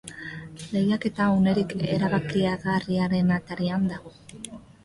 Lehiaketa 0.75 1.27
unerik 1.33 1.75
erabakigarrienaren 1.97 3.33
atarian 3.39 3.87
dago. 3.93 4.17